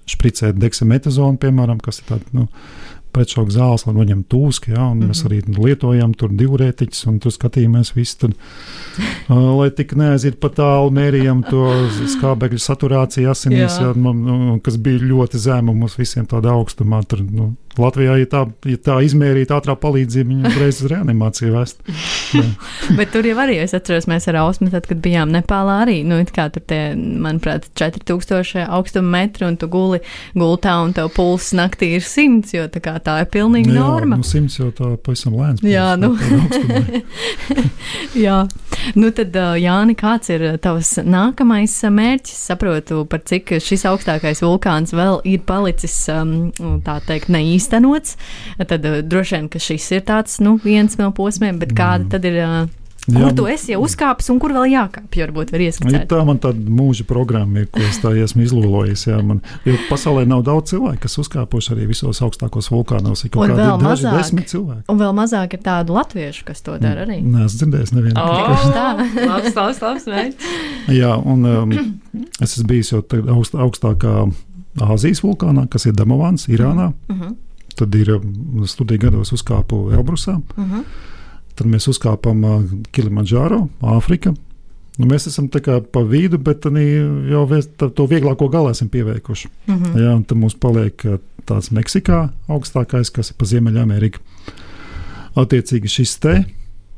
[0.05, 2.47] špricēt deksametazonu, piemēram, kas ir tāda, nu,
[3.13, 4.73] pretšoku zāles, lai noņemtu tūski.
[4.73, 5.07] Ja, mm -hmm.
[5.07, 5.27] Mēs mhm.
[5.27, 8.17] arī lietojam tur divrētiķus, un tur skatījāmies visu.
[8.19, 8.35] Tad,
[9.29, 11.65] uh, lai tik neaiziet pa tālu, mērījām to
[12.17, 17.03] skābekļa saturāciju asinīs, ja, man, kas bija ļoti zema mums visiem tādā augstumā.
[17.07, 21.81] Tur, nu, Latvijā, ja tā, ja tā izmērīta ātrā palīdzība, viņa uzreiz uz reanimāciju vest.
[22.97, 26.19] Bet tur jau arī es atceros, mēs ar Ausmu, tad, kad bijām Nepālā, arī, nu,
[26.27, 30.03] tur tie, manuprāt, 4000 augstuma metri, un tu guli
[30.37, 34.19] gultā, un tev pulss naktī ir 100, jo tā, kā, tā ir pilnīgi Jā, norma.
[34.21, 35.63] nu, simts jau tā pavisam lēns.
[35.65, 36.13] Jā, puls, nu.
[36.19, 37.03] tādā augstumā.
[38.25, 38.37] Jā,
[38.99, 42.41] nu tad, Jāni, kāds ir tavs nākamais mērķis?
[42.53, 47.31] Saprotu, par cik šis augstākais vulkāns vēl ir palicis, tā teikt,
[47.63, 48.17] neīstenots.
[48.67, 52.25] Tad uh, droši vien, ka šis ir tāds, nu, viens no posmiem, bet kāda tad
[52.25, 52.71] ir, uh,
[53.03, 56.05] kur Jā, tu esi jau uzkāpis un kur vēl jākāpj, varbūt var Ja ieskicēt.
[56.07, 59.07] tā man tāda mūža programma ir, ko es tā esmu izlūkojis.
[59.09, 63.25] Jā, man, jo pasaulē nav daudz cilvēku, kas uzkāpuši arī visos augstākos vulkānos.
[63.25, 64.15] Ir kaut kādi daži mazāk.
[64.21, 64.85] desmit cilvēki.
[64.87, 67.19] Un vēl mazāk ir tādu latviešu, kas to dara arī.
[67.19, 68.15] Nē, es dzirdēju, nevienu.
[68.23, 68.87] Oh, tā.
[69.33, 70.55] labs, labs, labs mērķis.
[70.95, 71.75] Jā, un um,
[72.39, 73.03] es esmu bijis jau
[73.35, 74.31] augst, augstākā
[74.81, 76.93] Āzijas vulkānā, kas ir Damovans, Irānā.
[77.11, 77.35] Uh -huh,
[77.75, 80.37] Tad ir um, studiju gados uzkāpu Elbrusā.
[80.57, 80.83] uh -huh.
[81.55, 84.33] Tad mēs uzkāpām uh, Kilimanjāro, Āfrika.
[84.97, 85.47] Nu, mēs esam
[85.91, 86.65] pa vidu, bet
[87.29, 87.45] jau
[87.89, 89.47] to vieglāko galu esam pieveikuši.
[89.67, 89.99] Uh -huh.
[90.01, 94.19] Jā, tad mums paliek uh, tāds Meksikā augstākais, kas ir pa Ziemeļamerika.
[95.35, 96.45] Attiecīgi šis te,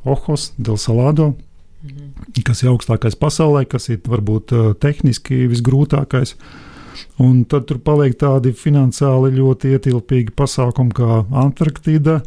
[0.05, 1.35] Ohos, Del Salado,
[2.43, 6.35] kas ir augstākais pasaulē, kas ir varbūt uh, tehniski visgrūtākais.
[7.23, 12.17] Un tad tur paliek tādi finansiāli ļoti ietilpīgi pasākumi kā Antarktida,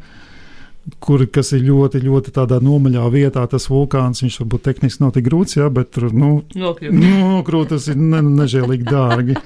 [1.05, 3.45] kur, kas ir ļoti, ļoti tādā nomaļā vietā.
[3.53, 6.97] Tas vulkāns, viņš varbūt tehniski nav tik grūts, jā, bet tur, nu, Nokļūt.
[6.97, 9.37] nu krūtis ir ne, nežēlīgi dārgi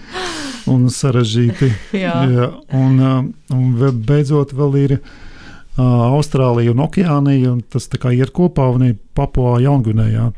[0.71, 1.73] un sarežģīti.
[2.05, 2.15] Jā.
[2.31, 8.15] Jā, un, um, un beidzot vēl ir uh, Austrālija un Okeānija, un tas tā kā
[8.15, 10.31] iet kopā un ir Papua Jaungvinējā.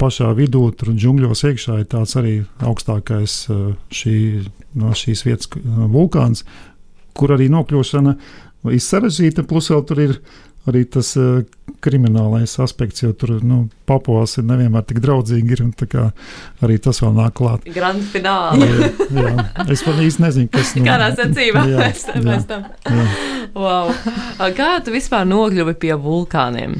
[0.00, 4.14] Pašā vidū, tur džungļos iekšā ir tāds arī augstākais uh, šī,
[4.80, 6.42] no šīs vietas uh, vulkāns,
[7.14, 8.16] kur arī nokļūšana
[8.72, 10.16] ir sarežģīta, plus vēl tur ir
[10.70, 11.42] arī tas uh,
[11.82, 15.72] kriminālais aspekts, jo tur nu, papuās ir nevienmēr tik draudzīgi, ir, un
[16.66, 17.66] arī tas vēl nāk klāt.
[17.74, 18.68] Grand fināli.
[18.70, 19.32] Jā, jā.
[19.74, 22.66] Es pat īsti nezinu, kas nu, Kādā secībā jā, mēs tam- mēs tam.
[22.86, 23.06] jā.
[23.54, 23.90] Wow.
[24.56, 26.78] Kā tu vispār nokļuvi pie vulkāniem?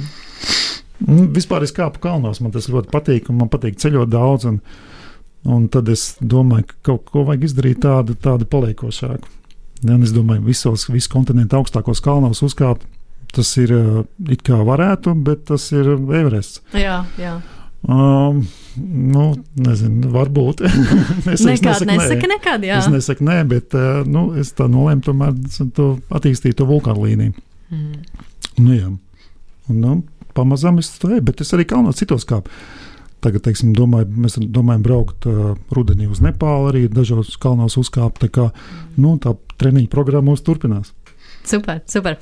[1.06, 4.48] Nu, Vispār es kāpu kalnos, man tas ļoti patīk, un man patīk ceļot daudz.
[4.50, 4.58] Un,
[5.48, 9.38] un tad es domāju, ka kaut ko vajag izdarīt tādu, tādu paliekošāku.
[9.88, 12.86] Un es domāju, visos, visu kontinentu augstākos kalnos uzkāpt.
[13.32, 16.60] Tas ir uh, it kā varētu, bet tas ir Everests.
[16.76, 17.38] jā, jā.
[17.82, 18.44] Um,
[18.78, 20.60] nu, nezinu, varbūt.
[21.32, 22.76] es Nekād nesaku, nesaka, nekad, jā.
[22.78, 25.34] Es nesaku, nē, bet uh, nu, es tā nolēmu tomēr
[25.74, 27.34] to attīstīt to vulkānu līniju.
[27.74, 28.22] Mm.
[28.60, 28.92] Nu, jā.
[28.92, 29.96] un, nu,
[30.36, 32.50] pamazām es to eju, bet es arī kalnos citos kāpu.
[33.22, 38.24] Tagad, teiksim, domāju, mēs domājam braukt uh, rudenī uz Nepālu, arī dažos kalnos uzkāpt.
[38.24, 38.48] Tā kā
[38.98, 40.90] nu, tā treniņa programma mums turpinās.
[41.44, 42.16] Super, super.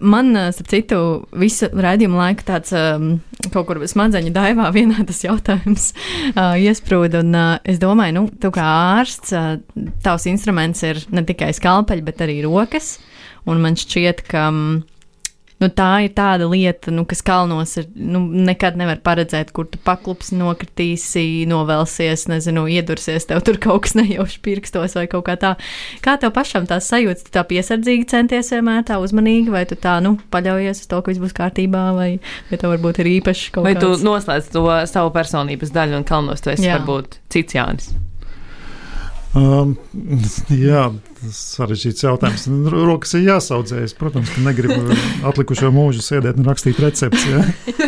[0.00, 0.98] Man, starp citu,
[1.38, 2.74] visu raidījumu laiku tāds
[3.54, 5.92] kaut kur smadzeņu daivā vienā tas jautājums
[6.34, 7.22] iesprūda.
[7.22, 8.66] Un es domāju, nu, tu kā
[8.98, 9.34] ārsts,
[10.04, 12.96] tavs instruments ir ne tikai skalpeļi, bet arī rokas.
[13.48, 14.64] Un man šķiet, ka um,
[15.58, 19.80] nu, tā ir tāda lieta, nu, kas kalnos ir, nu, nekad nevar paredzēt, kur tu
[19.82, 25.54] paklupsi, nokritīsi, novelsies, nezinu, iedursies, tev tur kaut kas nejauši pirkstos vai kaut kā tā.
[26.04, 29.98] Kā tev pašam tās sajūtas, tu tā piesardzīgi centies vienmēr tā uzmanīgi, vai tu tā,
[30.04, 32.10] nu, paļaujies uz to, ka viss būs kārtībā, vai,
[32.50, 36.06] vai tev varbūt ir īpaši kaut Vai tu kāds- noslēdz to savu personības daļu un
[36.08, 36.78] kalnos tu esi Jā.
[36.78, 37.90] varbūt cits Jānis?
[39.36, 39.74] Um,
[40.70, 40.86] jā,
[41.20, 42.46] tas sarežģīts jautājums.
[42.72, 43.94] Rokas ir jāsaudzējas.
[43.98, 44.96] Protams, ka negribu
[45.28, 47.36] atlikušo mūžu sēdēt un rakstīt recepti.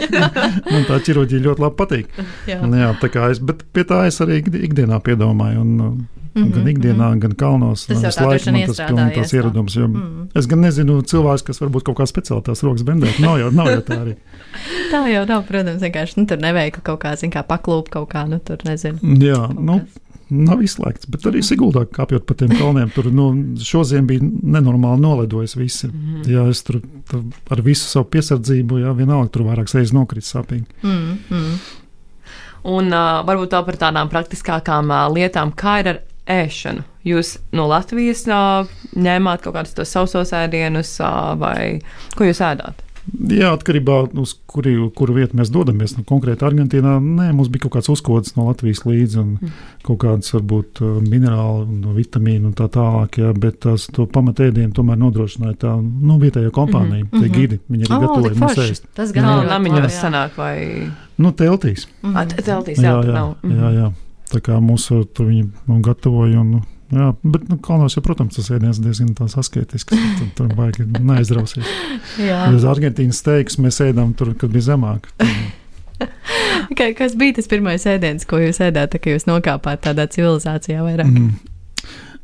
[0.72, 2.22] Man tā ķirurģija ļoti labi patīk.
[2.50, 2.60] Jā.
[2.60, 2.94] Jā,
[3.30, 5.66] es, bet pie tā es arī ikdi- ikdienā piedomāju.
[5.66, 7.20] Un, uh, Mhm, Gan ikdienā, mhm.
[7.24, 7.86] gan kalnos.
[7.90, 9.38] Tas jau vien man tas pilnīgi tāds tā.
[9.40, 9.74] ieradums.
[9.74, 10.28] Jo Mm.
[10.38, 13.18] Es gan nezinu cilvēks, kas varbūt kaut kā speciāli tās rokas bendēt.
[13.18, 14.14] Nav jau, nav jau tā arī.
[14.92, 18.28] Tā jau nav, protams, vienkārši, nu, tur neveikli kaut kā, zin kā, paklūp kaut kā,
[18.30, 18.98] nu, tur nezinu.
[19.18, 20.09] Jā, Kaut nu, kas.
[20.34, 21.08] Nav izslēgts.
[21.10, 23.28] Bet arī Siguldā kāpjot pa tiem kalniem, tur nu,
[23.64, 25.90] šodien bija nenormāli noledojis visi.
[25.90, 26.24] Mhm.
[26.30, 30.66] Jā, es tur, tur ar visu savu piesardzību, jā, vienalga tur vairākas reizes nokritis sāpīgi.
[30.82, 31.58] Mm, mm.
[32.70, 36.84] Un uh, varbūt tā par tādām praktiskākām uh, lietām, kā ir ar ēšanu.
[37.08, 41.80] Jūs no Latvijas uh, ņēmāt kaut kādus tos sausos ēdienus, uh, vai
[42.18, 42.84] ko jūs ēdāt?
[43.10, 45.96] Jā, atkarībā no kuri, kuru vietu mēs dodamies.
[45.96, 49.50] Nu, konkrēti Argentīnā nē, mums bija kaut kāds uzkods no Latvijas līdzi un Mm.
[49.86, 53.18] kaut kādas varbūt uh, minerāli, un vitamīni un tā tālāk.
[53.18, 57.20] Jā, bet tās to pamatēdienu tomēr nodrošināja tā nu, vietējā kompānija, mm -hmm.
[57.20, 57.36] tie mhm.
[57.40, 57.60] gidi.
[57.70, 58.86] Viņi arī O, gatavoja mums ēst.
[58.94, 61.86] Tas gan ļoti namiņos sanāk, vai Nu, teltīs.
[62.02, 62.16] Mhm.
[62.16, 63.36] At- teltīs, Jā, jā, jā, nav.
[63.42, 63.92] jā, jā.
[64.30, 68.34] Tā kā mūsu tur viņi nu, gatavoja un nu, Jā, bet nu, kalnos jau, protams,
[68.34, 69.94] tas ēdiens diezgan asketisks.
[69.94, 71.68] Tur, tur vajag neaizrausties.
[72.18, 75.06] Uz Argentīnas steigas mēs ēdām tur, kad bija zemāk.
[76.78, 81.10] Kā, kas bija tas pirmais ēdiens, ko jūs ēdāt, kad jūs nokāpāt tādā civilizācijā vairāk?
[81.12, 81.50] Mm.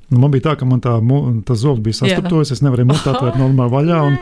[0.06, 0.94] Nu, man bija tā, ka man tā,
[1.58, 2.52] zobs bija sastaptojis.
[2.54, 4.02] Es nevarēju mutēt atvērt normāli vaļā.
[4.06, 4.18] Un,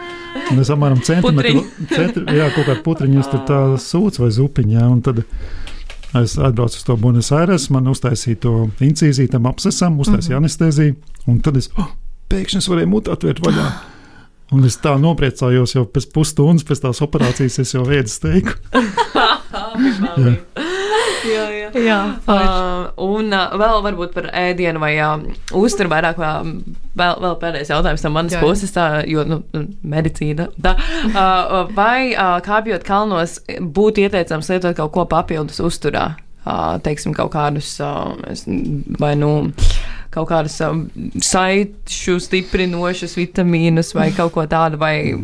[0.54, 4.86] un es apmēram centimetru, centri, jā, kaut kādu putriņu, tur tā sūds vai zupiņā.
[4.88, 5.20] Un tad
[6.22, 10.44] es atbraucu uz to Buenos Aires, man uztaisīja to incīziju tam apsesam, uztaisīja mm -hmm.
[10.44, 10.94] anesteziju.
[11.26, 11.90] Un tad es oh,
[12.30, 13.66] pēkšņi es varēju mutēt atvērt vaļā.
[14.52, 18.52] Un es tā nopriecājos, jau pēc pusstundas pēc tās operācijas es jau ēdu steiku.
[20.24, 20.36] jā.
[21.24, 21.70] jā, jā.
[21.74, 22.00] Jā,
[23.04, 25.22] un uh, vēl varbūt par ēdienu vai uh,
[25.56, 26.20] uzturu vairāk.
[26.20, 26.50] Uh,
[26.98, 28.42] vēl, vēl pēdējais jautājums no manas Jā.
[28.44, 29.40] puses, tā, jo nu,
[29.94, 30.48] medicīna.
[30.64, 30.74] Tā,
[31.10, 36.12] uh, vai uh, kāpjot kalnos būtu ieteicams lietot kaut ko papildus uzturā?
[36.44, 38.12] Uh, teiksim, kaut kādus, uh,
[39.00, 39.30] vai nu,
[40.14, 40.76] kaut kādus uh,
[41.22, 45.14] saišu stiprinošus vitamīnus vai kaut ko tādu, vai,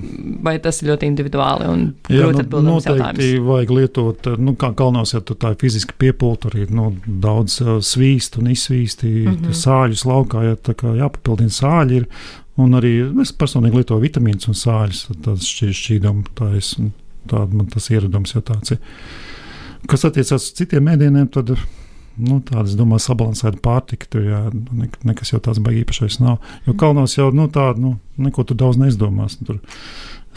[0.42, 3.46] vai tas ir ļoti individuāli un grūti nu, atbildams noteikti jautājums.
[3.46, 7.61] vajag lietot, eh, nu, kā kalnos, ja tu tā ir fiziski piepūta, arī nu, daudz
[7.64, 9.40] uh, svīst un izsvīsti mm.
[9.40, 9.59] -hmm.
[9.62, 12.03] sāļus laukā, ja tā kā jāpapildina sāļi.
[12.03, 12.09] Ir,
[12.61, 16.74] un arī es personīgi lietoju vitamīnus un sāļus, tāds šķī, šķīdam, tā es,
[17.31, 18.83] tāda man tas ieradums, ja tāds ir.
[19.88, 21.55] Kas attiecas uz citiem mēdieniem, tad
[22.18, 24.09] nu, tāda, es domāju, sabalansēta pārtika.
[24.11, 26.40] Tur jā, ne, nekas jau tāds baigi īpašais nav.
[26.66, 29.38] Jo kalnos jau nu, tāda, nu, neko tur daudz neizdomās.
[29.46, 29.61] Tur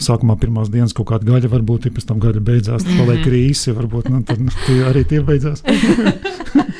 [0.01, 4.09] sākumā pirmās dienas kaut kāda gaļa, varbūt pēc tam gaļa beidzās, tad paliek rīsi, varbūt
[4.13, 5.65] nu, tad, nu, tie arī tie beidzās.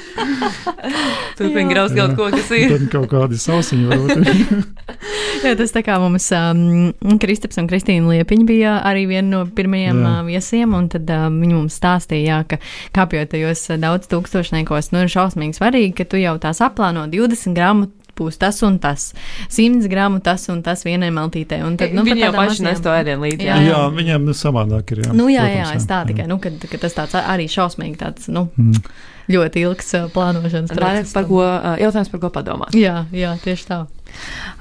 [1.38, 2.06] Turpiniet graust Jā.
[2.08, 2.74] kaut ko, kas ir.
[2.74, 4.70] Tad kaut kādi sausiņi varbūt.
[5.44, 10.00] Jā, tas tā kā mums um, Kristaps un Kristīna Liepiņa bija arī viena no pirmajiem
[10.04, 10.12] Jā.
[10.14, 12.62] uh, viesiem, un tad um, viņi mums stāstīja, jā, ka
[12.96, 17.58] kāpjot tajos uh, daudz tūkstošniekos, nu ir šausmīgi svarīgi, ka tu jau tās aplāno 20
[17.58, 17.90] gramu.
[18.14, 19.08] Būs tas un tas,
[19.50, 21.64] 100 gramu tas un tas vienai maltītei.
[21.66, 23.48] Un tad, nu, Viņi jau paši nes to ēdienu līdzi.
[23.48, 25.02] Jā, Jā, jā, viņiem nu, savādāk ir.
[25.08, 27.98] Jā, Nu, jā, protams, jā, es tā tikai, nu, kad, kad tas tāds arī šausmīgi
[28.04, 28.86] tāds, nu, Mm.
[29.32, 31.14] Ļoti ilgs plānošanas process.
[31.16, 31.42] par ko,
[31.80, 32.76] jautājums, par ko padomāt.
[32.76, 33.82] Jā, jā, tieši tā.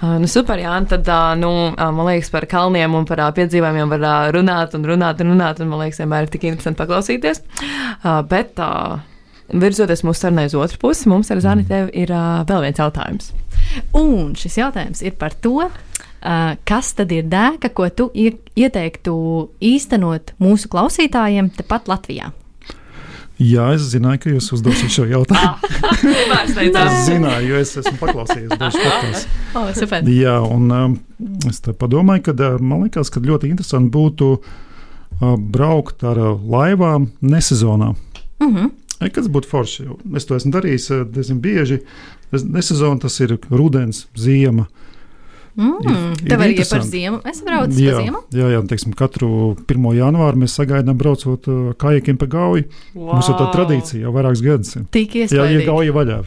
[0.00, 4.74] Nu, super, Jā, tad, nu, man liekas, par kalniem un par ā, piedzīvojumiem var runāt
[4.78, 7.42] un runāt un runāt, un man liekas, vienmēr ir tik interesanti paklausīties.
[8.30, 8.56] Bet,
[9.52, 12.08] virzoties mūsu sarunai uz otru pusi, mums ar Zani tev ir
[12.48, 13.32] vēl viens jautājums.
[13.98, 15.66] Un šis jautājums ir par to,
[16.64, 19.14] kas tad ir dēka, ko tu ie- ieteiktu
[19.60, 22.30] īstenot mūsu klausītājiem tepat Latvijā.
[23.42, 25.70] Jā, es zināju, ka jūs uzdosiet šo jautājumu.
[26.32, 29.26] Vairs Es zināju, jo es esmu paklausījies dažus podkāstus.
[29.58, 30.08] Oh, super.
[30.08, 30.96] Jā, un um,
[31.50, 36.32] es te padomāju, ka uh, man liekas, ka ļoti interesanti būtu uh, braukt ar uh,
[36.54, 37.92] laivām nesezonā.
[38.42, 38.70] Uh -huh.
[39.02, 39.84] Ei, Kas būtu forši?
[39.84, 41.80] Jo Es to esmu darījis uh, diezgan bieži.
[42.32, 44.66] Es- Nesezona tas ir rudens, ziema.
[45.56, 46.88] Mm, ir Tev arī ir par interesanti.
[46.90, 47.20] ziemu.
[47.28, 48.20] Es braucu jā, pa ziemu.
[48.32, 49.28] jā, jā, teiksim, katru
[49.68, 49.88] 1.
[49.98, 52.64] janvāru mēs sagaidām braucot uh, kajakiem pa gauju.
[52.94, 53.12] Wow.
[53.16, 54.76] Mums ir tā tradīcija jau vairākus gadus.
[54.94, 56.18] Tik Jā, ja gauja vaļā.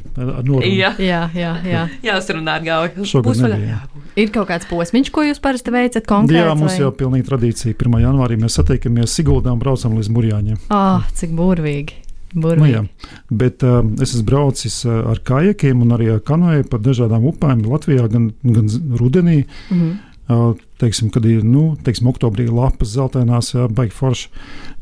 [0.69, 1.83] Jā, Jā, jā, jā.
[2.11, 3.05] jāsarunā ar gauju.
[3.09, 3.81] Šogad nebija.
[4.15, 6.39] Ir kaut kāds posms, ko jūs parasti veicat konkrēti.
[6.45, 7.75] Jā, mums jau ir pilnīgi tradīcija.
[7.75, 7.99] 1.
[8.05, 10.61] janvārī mēs satiekamies Siguldā un braucam līdz Mūrjāņiem.
[10.71, 12.04] Oh, cik burvīgi.
[12.33, 12.81] Nu, jā.
[13.29, 17.63] Bet uh, es esmu braucis uh, ar kajakiem un arī ar kanoju pa dažādām upēm
[17.69, 18.67] Latvijā, gan, gan
[18.99, 19.45] rudenī.
[19.69, 19.95] mm -hmm.
[20.25, 24.29] Uh, teiksim, kad ir nu, teiksim, oktobrī lapas zeltainās, jā, baigi forši.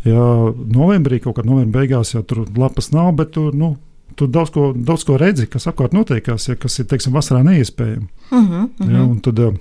[0.06, 3.76] Jā, novembrī kaut kādā novembrī beigās, ja tur lapas nav, bet tur, nu,
[4.16, 8.08] tur daudz, ko, daudz ko redzi, kas apkārt notiekās, ja, kas ir teiksim, vasarā neiespējami.
[8.32, 8.94] Mm -hmm.
[8.94, 9.54] Jā, tad uh,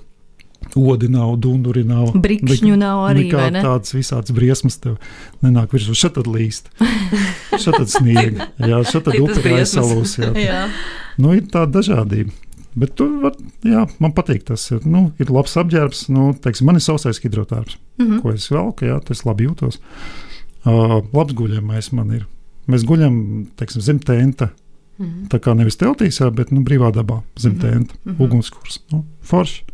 [0.76, 2.12] odi nav, dunduri nav.
[2.14, 3.62] Brikšņu nav arī, vai ne?
[3.64, 4.96] Tādas visādas briesmas tev
[5.42, 5.94] nenāk virsū.
[5.98, 6.70] Šeit tad līst.
[7.58, 8.48] Šeit tad sniega.
[8.58, 10.18] Jā, šeit tad upe aizsalūs.
[10.22, 10.32] Jā.
[10.38, 10.62] Jā.
[11.20, 12.32] Nu, ir tāda dažādība.
[12.72, 13.34] Bet tur var,
[13.68, 14.64] jā, man patīk tas.
[14.72, 18.20] Ir, nu, ir labs apģērbs, nu, teiksim, man ir sausais hidrotārps, Mm -hmm.
[18.22, 19.76] ko es velku, jā, tas labi jūtos.
[20.64, 22.26] Uh, labs guļamais man ir.
[22.66, 24.50] Mēs guļam, teiksim, zem tenta.
[24.98, 25.26] Mhm.
[25.28, 28.22] Tā kā nevis teltīs, jā, bet nu, brīvā dabā, zem Mhm, tenta, mhm.
[28.22, 28.80] ugunskurs.
[28.92, 29.64] Nu, forši.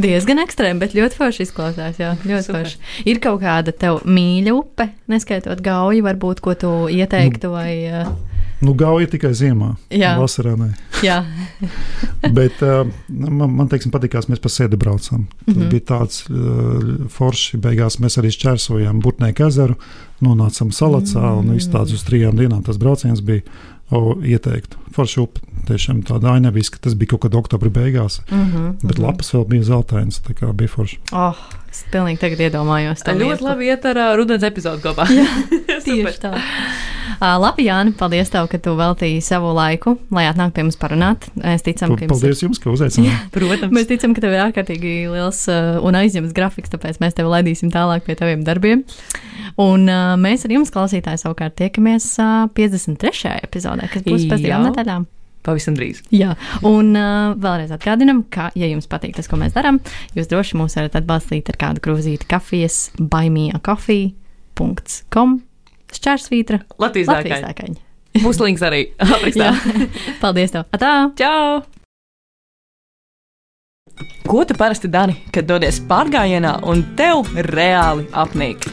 [0.00, 1.98] Diezgan ekstrēmi, bet ļoti forši izklausās.
[2.00, 2.64] Jā, ļoti Super.
[2.64, 2.78] forši.
[3.10, 7.50] Ir kaut kāda tev mīļa upe, neskaitot gauju, varbūt, ko tu ieteiktu.
[7.52, 8.12] Vai, uh,
[8.60, 9.70] Nu, gauja tikai ziemā.
[9.88, 10.12] Jā.
[10.20, 10.52] Vasarā
[11.00, 11.22] jā,
[12.36, 15.24] Bet uh, man, man teiksim, patīkās, mēs pa sēdi braucam.
[15.46, 15.62] Tas mm.
[15.62, 15.70] -hmm.
[15.72, 17.56] bija tāds uh, forši.
[17.56, 19.78] Beigās mēs arī šķērsojām Burtnieku ezeru,
[20.20, 21.38] nonācām salacā mm -hmm.
[21.38, 23.40] un viss tāds uz trijām dienām tas brauciens bija
[23.90, 24.76] o, ieteiktu.
[24.96, 25.40] Forša upe.
[25.68, 29.62] Tiešām tāda ainaviska, tas bija kaut kad oktobra beigās, Mm -hmm, bet lapas vēl bija
[29.62, 30.96] zeltainas, tā kā bija forša.
[31.12, 31.36] Oh,
[31.70, 33.04] es pilnīgi tagad iedomājos.
[33.04, 35.06] to Ļoti labi iet ar uh, rudens epizodu kopā.
[35.84, 36.32] Tieši tā.
[37.20, 41.26] Uh, labi, Jāni, paldies tev, ka tu veltīji savu laiku, lai atnāktu pie mums parunāt.
[41.36, 43.26] Mēs ticam, ka jums ir Paldies jums, ka uzaicinājāt.
[43.34, 43.74] Protams.
[43.76, 47.68] Mēs ticam, ka tev ir ārkārtīgi liels uh, un aizņemts grafiks, tāpēc mēs tevi laidīsim
[47.74, 48.86] tālāk pie taviem darbiem.
[49.60, 53.36] Un uh, mēs ar jums, klausītāji, savukārt tiekamies uh, 53.
[53.44, 54.72] epizodē, kas būs pēc divām Jā.
[54.80, 55.04] Nedēļām.
[55.40, 56.02] Pavisam drīz.
[56.12, 56.34] Jā,
[56.68, 59.76] un uh, vēlreiz atgādinām, ka, ja jums patīk tas, ko mēs darām,
[60.16, 65.30] jūs droši mūs varat atbalstīt ar kādu krūzīti kafijas, baimījakafija.com
[65.96, 67.78] šķērsvītra Latvijas dākaņa.
[68.20, 69.52] Būs links arī aprakstā.
[70.22, 70.62] Paldies tev!
[70.76, 70.94] Atā!
[71.18, 71.62] Čau!
[74.26, 77.16] Ko tu parasti dari, kad dodies pārgājienā un tev
[77.50, 78.68] reāli apnīk?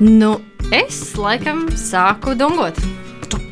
[0.00, 0.34] Nu,
[0.74, 2.78] es laikam sāku dungot.